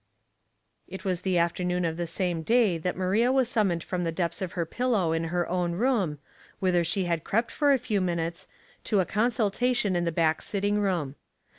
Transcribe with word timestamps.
It 0.87 1.05
was 1.05 1.21
the 1.21 1.37
afternoon 1.37 1.85
of 1.85 1.95
the 1.95 2.07
same 2.07 2.41
day 2.41 2.79
that 2.79 2.95
Maria 2.97 3.31
was 3.31 3.47
summoned 3.47 3.83
from 3.83 4.03
the 4.03 4.11
depths 4.11 4.41
of 4.41 4.53
her 4.53 4.65
pillow 4.65 5.11
in 5.11 5.25
her 5.25 5.47
own 5.47 5.73
room, 5.73 6.17
whither 6.57 6.83
she 6.83 7.03
had 7.05 7.23
crept 7.23 7.51
for 7.51 7.71
a 7.71 7.77
few 7.77 8.01
minutes, 8.01 8.47
to 8.85 8.99
a 8.99 9.05
consultation 9.05 9.95
in 9.95 10.03
the 10.05 10.11
back 10.11 10.41
sitting 10.41 10.79
room. 10.79 11.17